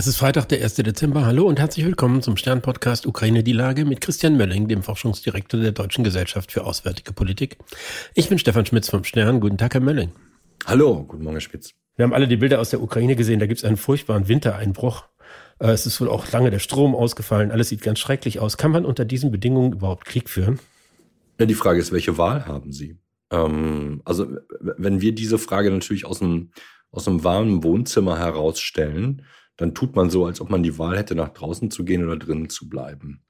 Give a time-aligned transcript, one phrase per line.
[0.00, 0.76] Es ist Freitag, der 1.
[0.76, 1.26] Dezember.
[1.26, 5.72] Hallo und herzlich willkommen zum Stern-Podcast Ukraine die Lage mit Christian Mölling, dem Forschungsdirektor der
[5.72, 7.58] Deutschen Gesellschaft für Auswärtige Politik.
[8.14, 9.40] Ich bin Stefan Schmitz vom Stern.
[9.40, 10.10] Guten Tag, Herr Mölling.
[10.64, 11.74] Hallo, guten Morgen, Herr Spitz.
[11.96, 13.40] Wir haben alle die Bilder aus der Ukraine gesehen.
[13.40, 15.04] Da gibt es einen furchtbaren Wintereinbruch.
[15.58, 17.50] Äh, es ist wohl auch lange der Strom ausgefallen.
[17.50, 18.56] Alles sieht ganz schrecklich aus.
[18.56, 20.60] Kann man unter diesen Bedingungen überhaupt Krieg führen?
[21.38, 22.96] Ja, die Frage ist, welche Wahl haben Sie?
[23.30, 24.28] Ähm, also,
[24.60, 26.52] wenn wir diese Frage natürlich aus einem,
[26.90, 29.26] aus einem warmen Wohnzimmer herausstellen,
[29.60, 32.16] dann tut man so, als ob man die Wahl hätte, nach draußen zu gehen oder
[32.16, 33.20] drinnen zu bleiben.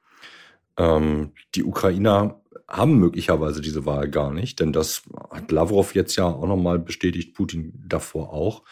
[0.77, 6.27] Ähm, die Ukrainer haben möglicherweise diese Wahl gar nicht, denn das hat Lavrov jetzt ja
[6.27, 8.63] auch nochmal bestätigt, Putin davor auch,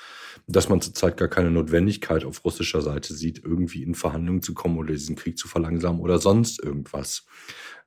[0.46, 4.78] dass man zurzeit gar keine Notwendigkeit auf russischer Seite sieht, irgendwie in Verhandlungen zu kommen
[4.78, 7.26] oder diesen Krieg zu verlangsamen oder sonst irgendwas.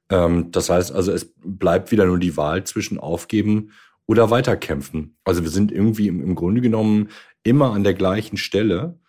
[0.09, 3.71] Ähm, das heißt also, es bleibt wieder nur die Wahl zwischen aufgeben
[4.05, 5.15] oder weiterkämpfen.
[5.23, 7.07] Also wir sind irgendwie im, im Grunde genommen
[7.43, 8.99] immer an der gleichen Stelle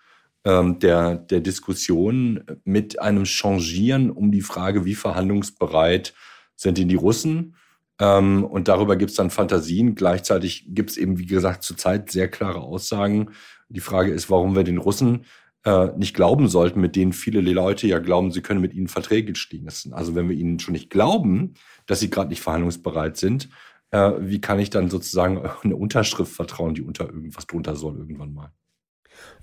[0.44, 6.14] ähm, der, der Diskussion mit einem Changieren um die Frage, wie verhandlungsbereit
[6.56, 7.56] sind denn die Russen?
[8.00, 9.94] Ähm, und darüber gibt es dann Fantasien.
[9.94, 13.30] Gleichzeitig gibt es eben, wie gesagt, zurzeit sehr klare Aussagen.
[13.68, 15.24] Die Frage ist, warum wir den Russen
[15.64, 19.34] äh, nicht glauben sollten, mit denen viele Leute ja glauben, sie können mit ihnen Verträge
[19.36, 19.92] schließen.
[19.92, 21.54] Also wenn wir ihnen schon nicht glauben,
[21.86, 23.48] dass sie gerade nicht verhandlungsbereit sind,
[23.92, 28.34] äh, wie kann ich dann sozusagen eine Unterschrift vertrauen, die unter irgendwas drunter soll irgendwann
[28.34, 28.52] mal?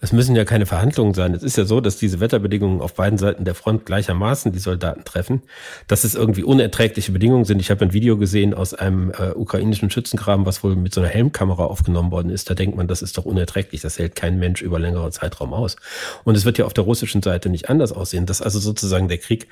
[0.02, 1.34] Es müssen ja keine Verhandlungen sein.
[1.34, 5.04] Es ist ja so, dass diese Wetterbedingungen auf beiden Seiten der Front gleichermaßen die Soldaten
[5.04, 5.42] treffen,
[5.88, 7.60] dass es irgendwie unerträgliche Bedingungen sind.
[7.60, 11.10] Ich habe ein Video gesehen aus einem äh, ukrainischen Schützengraben, was wohl mit so einer
[11.10, 12.50] Helmkamera aufgenommen worden ist.
[12.50, 13.82] Da denkt man, das ist doch unerträglich.
[13.82, 15.76] Das hält kein Mensch über längeren Zeitraum aus.
[16.24, 19.18] Und es wird ja auf der russischen Seite nicht anders aussehen, dass also sozusagen der
[19.18, 19.48] Krieg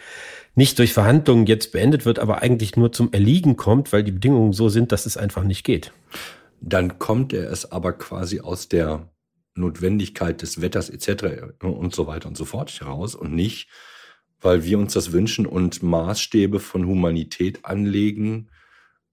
[0.56, 4.54] nicht durch Verhandlungen jetzt beendet wird, aber eigentlich nur zum Erliegen kommt, weil die Bedingungen
[4.54, 5.92] so sind, dass es einfach nicht geht.
[6.62, 9.08] Dann kommt er es aber quasi aus der
[9.58, 11.54] Notwendigkeit des Wetters etc.
[11.62, 13.70] und so weiter und so fort heraus und nicht,
[14.40, 18.50] weil wir uns das wünschen und Maßstäbe von Humanität anlegen,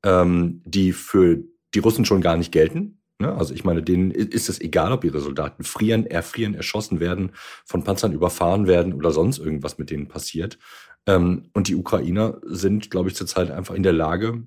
[0.04, 1.38] ähm, die für
[1.74, 3.00] die Russen schon gar nicht gelten.
[3.18, 3.34] Ne?
[3.34, 7.32] Also ich meine, denen ist es egal, ob ihre Soldaten frieren, erfrieren, erschossen werden,
[7.64, 10.58] von Panzern überfahren werden oder sonst irgendwas mit denen passiert.
[11.06, 14.46] Ähm, und die Ukrainer sind, glaube ich, zurzeit einfach in der Lage,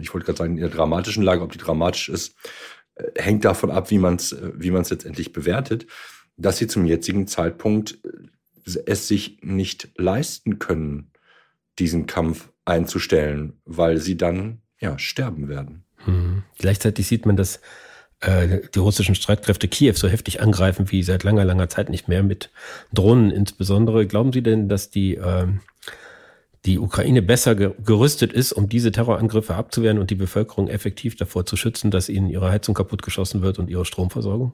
[0.00, 2.75] ich wollte gerade sagen, in der dramatischen Lage, ob die dramatisch ist, äh,
[3.16, 5.86] hängt davon ab, wie man es äh, wie letztendlich bewertet,
[6.36, 11.12] dass sie zum jetzigen Zeitpunkt äh, es sich nicht leisten können,
[11.78, 15.84] diesen Kampf einzustellen, weil sie dann ja sterben werden.
[16.04, 16.42] Hm.
[16.58, 17.60] Gleichzeitig sieht man, dass
[18.20, 22.22] äh, die russischen Streitkräfte Kiew so heftig angreifen wie seit langer, langer Zeit nicht mehr
[22.22, 22.50] mit
[22.92, 24.06] Drohnen insbesondere.
[24.06, 25.46] Glauben Sie denn, dass die äh,
[26.66, 31.56] die Ukraine besser gerüstet ist, um diese Terrorangriffe abzuwehren und die Bevölkerung effektiv davor zu
[31.56, 34.52] schützen, dass ihnen ihre Heizung kaputtgeschossen wird und ihre Stromversorgung?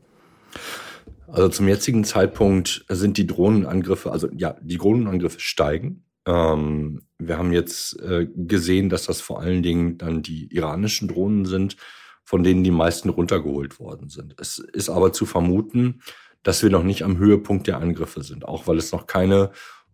[1.26, 6.04] Also zum jetzigen Zeitpunkt sind die Drohnenangriffe, also ja, die Drohnenangriffe steigen.
[6.26, 11.46] Ähm, wir haben jetzt äh, gesehen, dass das vor allen Dingen dann die iranischen Drohnen
[11.46, 11.76] sind,
[12.22, 14.34] von denen die meisten runtergeholt worden sind.
[14.38, 16.02] Es ist aber zu vermuten,
[16.42, 19.52] dass wir noch nicht am Höhepunkt der Angriffe sind, auch weil es noch keine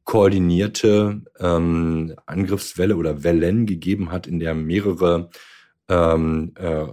[0.09, 5.29] koordinierte ähm, Angriffswelle oder Wellen gegeben hat, in der mehrere
[5.87, 6.87] ähm, äh,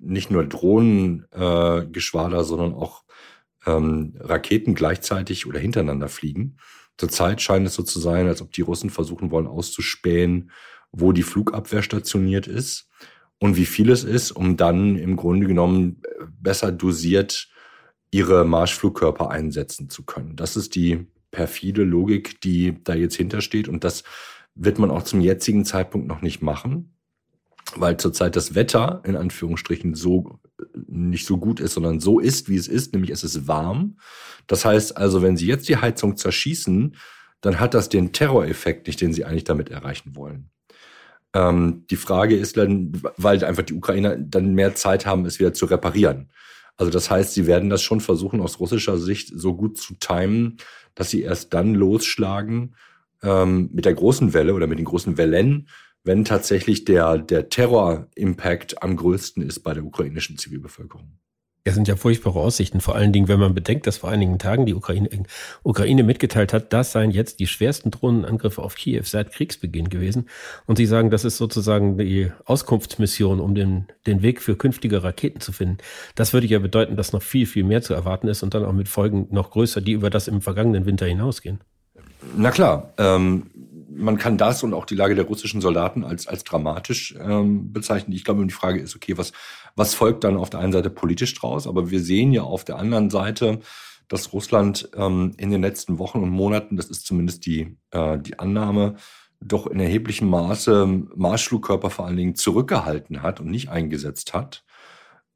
[0.00, 3.04] nicht nur Drohnengeschwader, äh, sondern auch
[3.66, 6.56] ähm, Raketen gleichzeitig oder hintereinander fliegen.
[6.98, 10.50] Zurzeit scheint es so zu sein, als ob die Russen versuchen wollen auszuspähen,
[10.90, 12.90] wo die Flugabwehr stationiert ist
[13.38, 16.02] und wie viel es ist, um dann im Grunde genommen
[16.40, 17.48] besser dosiert
[18.10, 20.34] ihre Marschflugkörper einsetzen zu können.
[20.34, 23.68] Das ist die perfide Logik, die da jetzt hintersteht.
[23.68, 24.04] Und das
[24.54, 26.96] wird man auch zum jetzigen Zeitpunkt noch nicht machen,
[27.74, 30.40] weil zurzeit das Wetter in Anführungsstrichen so
[30.86, 33.98] nicht so gut ist, sondern so ist, wie es ist, nämlich es ist warm.
[34.46, 36.96] Das heißt also, wenn Sie jetzt die Heizung zerschießen,
[37.40, 40.50] dann hat das den Terroreffekt nicht, den Sie eigentlich damit erreichen wollen.
[41.34, 45.52] Ähm, die Frage ist dann, weil einfach die Ukrainer dann mehr Zeit haben, es wieder
[45.52, 46.30] zu reparieren.
[46.76, 50.58] Also das heißt, sie werden das schon versuchen, aus russischer Sicht so gut zu timen,
[50.94, 52.74] dass sie erst dann losschlagen
[53.22, 55.68] ähm, mit der großen Welle oder mit den großen Wellen,
[56.04, 61.18] wenn tatsächlich der, der Terror-Impact am größten ist bei der ukrainischen Zivilbevölkerung.
[61.66, 64.66] Das sind ja furchtbare Aussichten, vor allen Dingen, wenn man bedenkt, dass vor einigen Tagen
[64.66, 65.08] die Ukraine,
[65.64, 70.28] Ukraine mitgeteilt hat, das seien jetzt die schwersten Drohnenangriffe auf Kiew seit Kriegsbeginn gewesen.
[70.66, 75.40] Und sie sagen, das ist sozusagen die Auskunftsmission, um den, den Weg für künftige Raketen
[75.40, 75.78] zu finden.
[76.14, 78.72] Das würde ja bedeuten, dass noch viel, viel mehr zu erwarten ist und dann auch
[78.72, 81.58] mit Folgen noch größer, die über das im vergangenen Winter hinausgehen.
[82.36, 83.50] Na klar, ähm,
[83.96, 88.14] man kann das und auch die Lage der russischen Soldaten als, als dramatisch ähm, bezeichnen.
[88.14, 89.32] Ich glaube, die Frage ist, okay, was,
[89.74, 91.66] was folgt dann auf der einen Seite politisch draus?
[91.66, 93.60] Aber wir sehen ja auf der anderen Seite,
[94.08, 98.38] dass Russland ähm, in den letzten Wochen und Monaten, das ist zumindest die, äh, die
[98.38, 98.96] Annahme,
[99.40, 104.64] doch in erheblichem Maße Marschflugkörper vor allen Dingen zurückgehalten hat und nicht eingesetzt hat,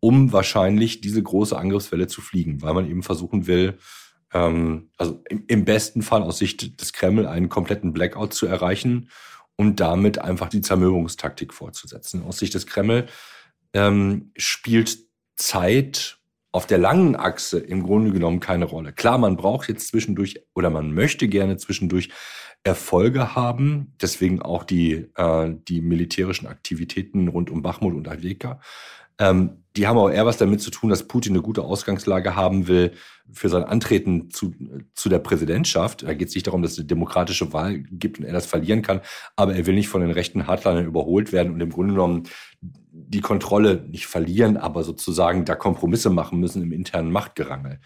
[0.01, 3.77] um wahrscheinlich diese große Angriffswelle zu fliegen, weil man eben versuchen will,
[4.33, 9.11] ähm, also im, im besten Fall aus Sicht des Kreml einen kompletten Blackout zu erreichen
[9.57, 12.25] und damit einfach die Zermürbungstaktik fortzusetzen.
[12.25, 13.07] Aus Sicht des Kreml
[13.73, 14.99] ähm, spielt
[15.37, 16.19] Zeit
[16.53, 18.93] auf der langen Achse im Grunde genommen keine Rolle.
[18.93, 22.11] Klar, man braucht jetzt zwischendurch oder man möchte gerne zwischendurch
[22.63, 28.61] Erfolge haben, deswegen auch die, äh, die militärischen Aktivitäten rund um Bachmut und Aveka.
[29.21, 32.67] Ähm, die haben aber eher was damit zu tun, dass Putin eine gute Ausgangslage haben
[32.67, 32.93] will
[33.31, 34.53] für sein Antreten zu,
[34.95, 36.03] zu der Präsidentschaft.
[36.03, 38.83] Da geht es nicht darum, dass es eine demokratische Wahl gibt und er das verlieren
[38.83, 39.01] kann,
[39.37, 42.25] aber er will nicht von den rechten Hardlinern überholt werden und im Grunde genommen
[43.09, 47.81] die Kontrolle nicht verlieren, aber sozusagen da Kompromisse machen müssen im internen Machtgerangel.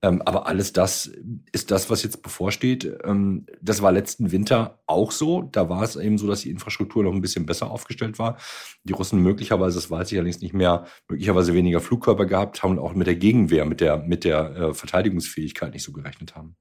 [0.00, 1.10] Ähm, aber alles das
[1.50, 2.98] ist das, was jetzt bevorsteht.
[3.04, 5.42] Ähm, das war letzten Winter auch so.
[5.42, 8.36] Da war es eben so, dass die Infrastruktur noch ein bisschen besser aufgestellt war.
[8.84, 12.78] Die Russen möglicherweise, das weiß ich allerdings nicht mehr, möglicherweise weniger Flugkörper gehabt haben und
[12.78, 16.56] auch mit der Gegenwehr, mit der, mit der äh, Verteidigungsfähigkeit nicht so gerechnet haben.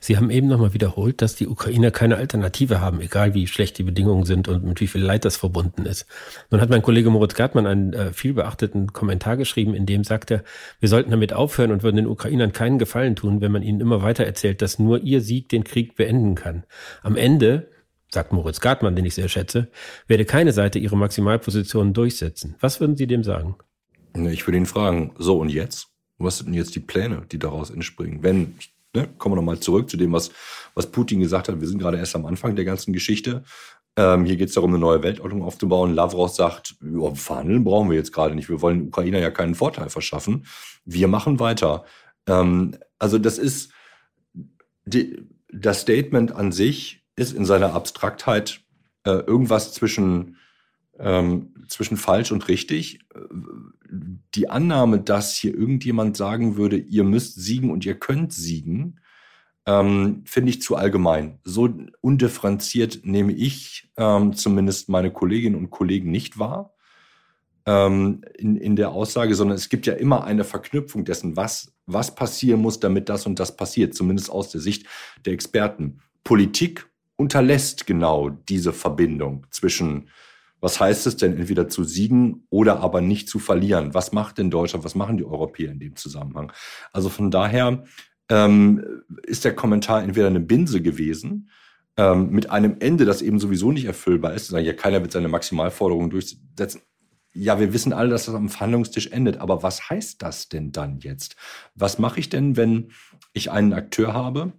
[0.00, 3.82] Sie haben eben nochmal wiederholt, dass die Ukrainer keine Alternative haben, egal wie schlecht die
[3.82, 6.06] Bedingungen sind und mit wie viel Leid das verbunden ist.
[6.50, 10.44] Nun hat mein Kollege Moritz Gartmann einen äh, vielbeachteten Kommentar geschrieben, in dem sagt er,
[10.80, 14.02] wir sollten damit aufhören und würden den Ukrainern keinen Gefallen tun, wenn man ihnen immer
[14.02, 16.64] weiter erzählt, dass nur ihr Sieg den Krieg beenden kann.
[17.02, 17.68] Am Ende,
[18.12, 19.68] sagt Moritz Gartmann, den ich sehr schätze,
[20.06, 22.56] werde keine Seite ihre Maximalpositionen durchsetzen.
[22.60, 23.56] Was würden Sie dem sagen?
[24.14, 25.88] Ich würde ihn fragen, so und jetzt?
[26.18, 28.22] Was sind denn jetzt die Pläne, die daraus entspringen?
[28.22, 30.30] Wenn, ich ne, kommen wir nochmal zurück zu dem, was,
[30.74, 31.60] was Putin gesagt hat.
[31.60, 33.44] Wir sind gerade erst am Anfang der ganzen Geschichte.
[33.96, 35.94] Ähm, hier geht es darum, eine neue Weltordnung aufzubauen.
[35.94, 38.48] Lavrov sagt, ja, verhandeln brauchen wir jetzt gerade nicht.
[38.48, 40.46] Wir wollen Ukrainer ja keinen Vorteil verschaffen.
[40.84, 41.84] Wir machen weiter.
[42.26, 43.72] Ähm, also das ist,
[44.84, 48.60] die, das Statement an sich ist in seiner Abstraktheit
[49.04, 50.38] äh, irgendwas zwischen,
[51.02, 53.00] ähm, zwischen falsch und richtig
[54.34, 59.00] die Annahme, dass hier irgendjemand sagen würde, ihr müsst siegen und ihr könnt siegen,
[59.66, 61.38] ähm, finde ich zu allgemein.
[61.44, 61.68] So
[62.00, 66.74] undifferenziert nehme ich ähm, zumindest meine Kolleginnen und Kollegen nicht wahr
[67.66, 72.14] ähm, in, in der Aussage, sondern es gibt ja immer eine Verknüpfung dessen, was, was
[72.14, 74.86] passieren muss, damit das und das passiert, zumindest aus der Sicht
[75.26, 76.00] der Experten.
[76.24, 80.08] Politik unterlässt genau diese Verbindung zwischen
[80.62, 83.94] was heißt es denn, entweder zu siegen oder aber nicht zu verlieren?
[83.94, 86.52] Was macht denn Deutschland, was machen die Europäer in dem Zusammenhang?
[86.92, 87.82] Also von daher
[88.30, 91.50] ähm, ist der Kommentar entweder eine Binse gewesen,
[91.96, 95.28] ähm, mit einem Ende, das eben sowieso nicht erfüllbar ist, sagen, ja, keiner wird seine
[95.28, 96.80] Maximalforderungen durchsetzen.
[97.34, 101.00] Ja, wir wissen alle, dass das am Verhandlungstisch endet, aber was heißt das denn dann
[101.00, 101.34] jetzt?
[101.74, 102.92] Was mache ich denn, wenn
[103.32, 104.52] ich einen Akteur habe,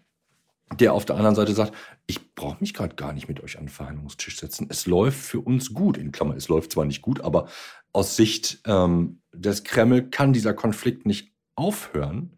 [0.80, 1.74] der auf der anderen Seite sagt,
[2.08, 4.68] ich brauche mich gerade gar nicht mit euch an den Verhandlungstisch setzen.
[4.70, 5.98] Es läuft für uns gut.
[5.98, 7.48] In Klammern, es läuft zwar nicht gut, aber
[7.92, 12.38] aus Sicht ähm, des Kreml kann dieser Konflikt nicht aufhören,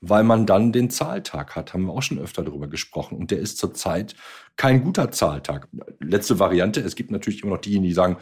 [0.00, 1.74] weil man dann den Zahltag hat.
[1.74, 3.16] Haben wir auch schon öfter darüber gesprochen.
[3.16, 4.14] Und der ist zurzeit
[4.56, 5.68] kein guter Zahltag.
[6.00, 8.16] Letzte Variante, es gibt natürlich immer noch diejenigen, die sagen,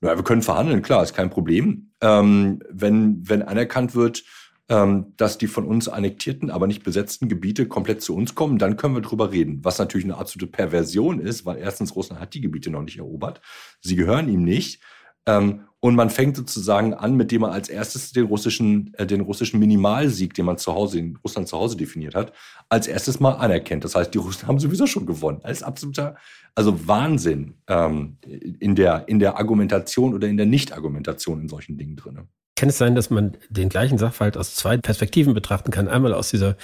[0.00, 1.90] naja, wir können verhandeln, klar, ist kein Problem.
[2.00, 4.24] Ähm, wenn, wenn anerkannt wird,
[4.68, 8.76] ähm, dass die von uns annektierten, aber nicht besetzten Gebiete komplett zu uns kommen, dann
[8.76, 9.60] können wir drüber reden.
[9.62, 13.40] Was natürlich eine absolute Perversion ist, weil erstens Russland hat die Gebiete noch nicht erobert.
[13.80, 14.82] Sie gehören ihm nicht.
[15.26, 19.20] Ähm, und man fängt sozusagen an, mit dem man als erstes den russischen, äh, den
[19.20, 22.32] russischen Minimalsieg, den man zu Hause in Russland zu Hause definiert hat,
[22.68, 23.84] als erstes mal anerkennt.
[23.84, 25.40] Das heißt, die Russen haben sowieso schon gewonnen.
[25.44, 26.16] Als absoluter,
[26.56, 31.94] also Wahnsinn ähm, in der in der Argumentation oder in der Nicht-Argumentation in solchen Dingen
[31.94, 32.26] drinne.
[32.58, 35.86] Kann es sein, dass man den gleichen Sachverhalt aus zwei Perspektiven betrachten kann?
[35.86, 36.56] Einmal aus dieser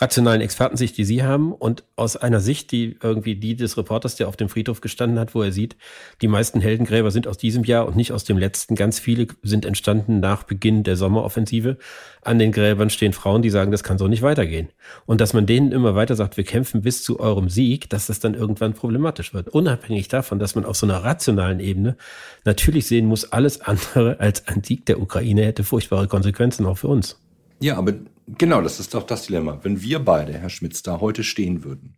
[0.00, 4.28] rationalen Expertensicht, die Sie haben, und aus einer Sicht, die irgendwie die des Reporters, der
[4.28, 5.76] auf dem Friedhof gestanden hat, wo er sieht,
[6.22, 8.74] die meisten Heldengräber sind aus diesem Jahr und nicht aus dem letzten.
[8.74, 11.76] Ganz viele sind entstanden nach Beginn der Sommeroffensive.
[12.22, 14.68] An den Gräbern stehen Frauen, die sagen, das kann so nicht weitergehen.
[15.06, 18.20] Und dass man denen immer weiter sagt, wir kämpfen bis zu eurem Sieg, dass das
[18.20, 19.48] dann irgendwann problematisch wird.
[19.48, 21.96] Unabhängig davon, dass man auf so einer rationalen Ebene
[22.44, 26.88] natürlich sehen muss, alles andere als ein Sieg der Ukraine hätte furchtbare Konsequenzen auch für
[26.88, 27.20] uns.
[27.60, 27.92] Ja, aber
[28.38, 29.58] genau, das ist doch das Dilemma.
[29.62, 31.96] Wenn wir beide, Herr Schmitz, da heute stehen würden,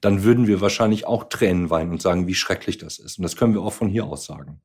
[0.00, 3.18] dann würden wir wahrscheinlich auch Tränen weinen und sagen, wie schrecklich das ist.
[3.18, 4.60] Und das können wir auch von hier aus sagen.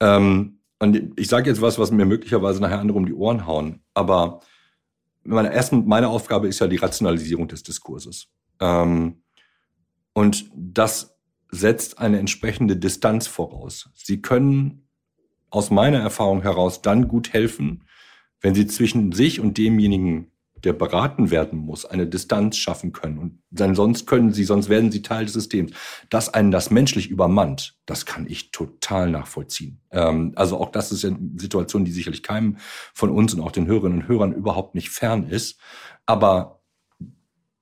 [0.00, 3.82] Ähm, und ich sage jetzt was, was mir möglicherweise nachher andere um die Ohren hauen,
[3.94, 4.40] aber
[5.24, 8.28] meine, ersten, meine Aufgabe ist ja die Rationalisierung des Diskurses.
[8.60, 9.22] Ähm,
[10.12, 11.16] und das
[11.50, 13.88] setzt eine entsprechende Distanz voraus.
[13.94, 14.88] Sie können
[15.50, 17.84] aus meiner Erfahrung heraus dann gut helfen,
[18.44, 20.30] wenn sie zwischen sich und demjenigen
[20.64, 23.18] der beraten werden muss, eine Distanz schaffen können.
[23.18, 25.72] Und dann sonst können sie, sonst werden sie Teil des Systems.
[26.10, 29.80] Dass einen das menschlich übermannt, das kann ich total nachvollziehen.
[29.90, 32.58] Ähm, also auch das ist eine Situation, die sicherlich keinem
[32.92, 35.58] von uns und auch den Hörerinnen und Hörern überhaupt nicht fern ist.
[36.04, 36.62] Aber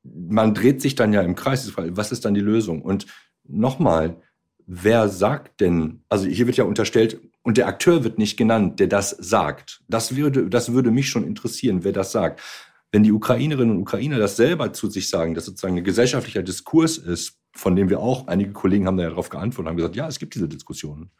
[0.02, 1.72] man dreht sich dann ja im Kreis.
[1.76, 2.82] Was ist dann die Lösung?
[2.82, 3.06] Und
[3.44, 4.20] nochmal,
[4.66, 8.86] wer sagt denn, also hier wird ja unterstellt, und der Akteur wird nicht genannt, der
[8.86, 9.82] das sagt.
[9.88, 12.40] Das würde, das würde mich schon interessieren, wer das sagt.
[12.92, 16.98] Wenn die Ukrainerinnen und Ukrainer das selber zu sich sagen, dass sozusagen ein gesellschaftlicher Diskurs
[16.98, 20.06] ist, von dem wir auch, einige Kollegen haben da ja darauf geantwortet, haben gesagt, ja,
[20.06, 21.10] es gibt diese Diskussionen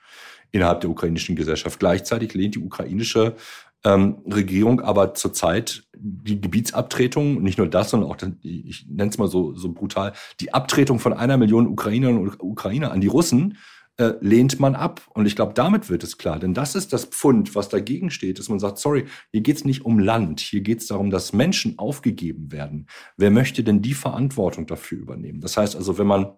[0.50, 1.78] innerhalb der ukrainischen Gesellschaft.
[1.78, 3.36] Gleichzeitig lehnt die ukrainische
[3.84, 9.28] ähm, Regierung aber zurzeit die Gebietsabtretung, nicht nur das, sondern auch, ich nenne es mal
[9.28, 13.58] so, so brutal, die Abtretung von einer Million Ukrainerinnen und Ukrainer an die Russen,
[13.98, 15.02] äh, lehnt man ab.
[15.14, 16.38] Und ich glaube, damit wird es klar.
[16.38, 19.64] Denn das ist das Pfund, was dagegen steht, dass man sagt, sorry, hier geht es
[19.64, 22.86] nicht um Land, hier geht es darum, dass Menschen aufgegeben werden.
[23.16, 25.40] Wer möchte denn die Verantwortung dafür übernehmen?
[25.40, 26.32] Das heißt also, wenn man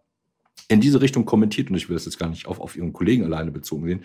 [0.68, 3.25] in diese Richtung kommentiert, und ich will das jetzt gar nicht auf, auf Ihren Kollegen
[3.25, 4.04] alleine bezogen sehen,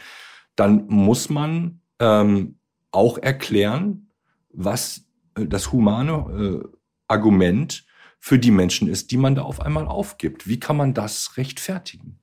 [0.56, 2.60] dann muss man ähm,
[2.92, 4.12] auch erklären,
[4.50, 6.78] was äh, das humane äh,
[7.08, 7.86] Argument
[8.20, 10.48] für die Menschen ist, die man da auf einmal aufgibt.
[10.48, 12.19] Wie kann man das rechtfertigen?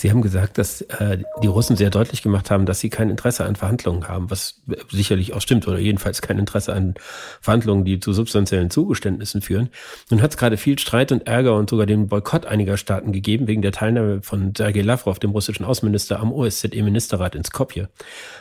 [0.00, 3.44] Sie haben gesagt, dass äh, die Russen sehr deutlich gemacht haben, dass sie kein Interesse
[3.44, 6.94] an Verhandlungen haben, was sicherlich auch stimmt, oder jedenfalls kein Interesse an
[7.42, 9.68] Verhandlungen, die zu substanziellen Zugeständnissen führen.
[10.08, 13.46] Nun hat es gerade viel Streit und Ärger und sogar den Boykott einiger Staaten gegeben
[13.46, 17.90] wegen der Teilnahme von Sergei Lavrov, dem russischen Außenminister, am OSZE-Ministerrat in Skopje.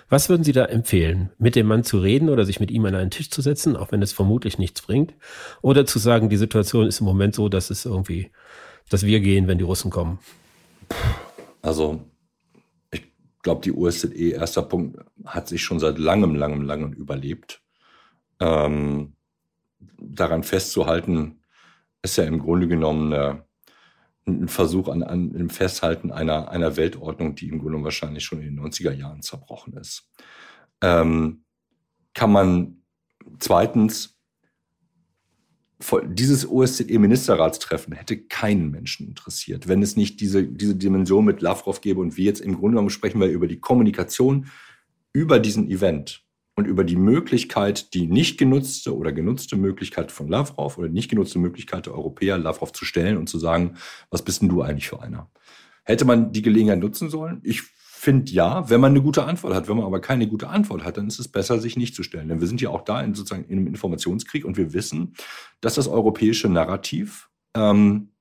[0.07, 1.29] Was würden Sie da empfehlen?
[1.39, 3.91] Mit dem Mann zu reden oder sich mit ihm an einen Tisch zu setzen, auch
[3.91, 5.13] wenn es vermutlich nichts bringt?
[5.61, 8.31] Oder zu sagen, die Situation ist im Moment so, dass es irgendwie,
[8.89, 10.19] dass wir gehen, wenn die Russen kommen?
[11.61, 12.05] Also
[12.91, 13.03] ich
[13.41, 17.61] glaube, die USZE, erster Punkt, hat sich schon seit langem, langem, langem überlebt.
[18.39, 19.13] Ähm,
[19.97, 21.41] daran festzuhalten,
[22.01, 23.35] ist ja im Grunde genommen äh,
[24.25, 28.55] ein Versuch an, an dem Festhalten einer, einer Weltordnung, die im Grunde wahrscheinlich schon in
[28.55, 30.09] den 90er Jahren zerbrochen ist.
[30.81, 31.43] Ähm,
[32.13, 32.83] kann man
[33.39, 34.18] zweitens
[36.07, 42.01] dieses OSZE-Ministerratstreffen hätte keinen Menschen interessiert, wenn es nicht diese, diese Dimension mit Lavrov gäbe.
[42.01, 44.48] Und wir jetzt im Grunde genommen sprechen wir über die Kommunikation
[45.13, 46.24] über diesen Event
[46.55, 51.39] und über die Möglichkeit, die nicht genutzte oder genutzte Möglichkeit von Lavrov oder nicht genutzte
[51.39, 53.75] Möglichkeit der Europäer, Lavrov zu stellen und zu sagen,
[54.09, 55.31] was bist denn du eigentlich für einer?
[55.83, 57.39] Hätte man die Gelegenheit nutzen sollen?
[57.43, 57.63] Ich
[57.99, 59.67] finde ja, wenn man eine gute Antwort hat.
[59.67, 62.29] Wenn man aber keine gute Antwort hat, dann ist es besser, sich nicht zu stellen.
[62.29, 65.15] Denn wir sind ja auch da in sozusagen in einem Informationskrieg und wir wissen,
[65.59, 68.11] dass das europäische Narrativ ähm,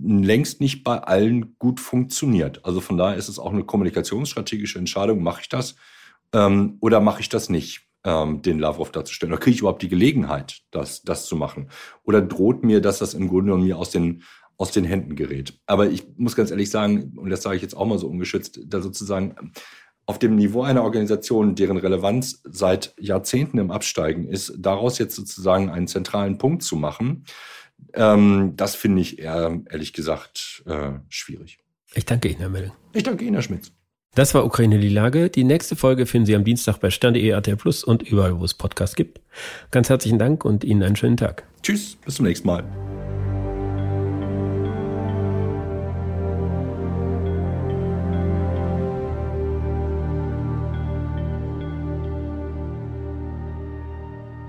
[0.00, 2.64] längst nicht bei allen gut funktioniert.
[2.64, 5.74] Also von daher ist es auch eine kommunikationsstrategische Entscheidung, mache ich das
[6.32, 9.32] ähm, oder mache ich das nicht, ähm, den Lavrov darzustellen?
[9.32, 11.70] Oder kriege ich überhaupt die Gelegenheit, das, das zu machen?
[12.04, 14.22] Oder droht mir, dass das im Grunde genommen mir aus den
[14.58, 15.58] aus den Händen gerät.
[15.66, 18.60] Aber ich muss ganz ehrlich sagen, und das sage ich jetzt auch mal so ungeschützt,
[18.66, 19.52] da sozusagen
[20.04, 25.70] auf dem Niveau einer Organisation, deren Relevanz seit Jahrzehnten im Absteigen ist, daraus jetzt sozusagen
[25.70, 27.24] einen zentralen Punkt zu machen,
[27.94, 31.58] ähm, das finde ich eher, ehrlich gesagt, äh, schwierig.
[31.94, 32.72] Ich danke Ihnen, Herr Melling.
[32.92, 33.72] Ich danke Ihnen, Herr Schmitz.
[34.14, 35.30] Das war Ukraine die Lage.
[35.30, 38.54] Die nächste Folge finden Sie am Dienstag bei Stande.de, RTL Plus und überall, wo es
[38.54, 39.20] Podcasts gibt.
[39.70, 41.46] Ganz herzlichen Dank und Ihnen einen schönen Tag.
[41.62, 42.64] Tschüss, bis zum nächsten Mal.